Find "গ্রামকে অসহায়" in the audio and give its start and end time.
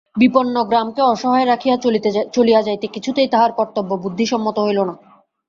0.63-1.45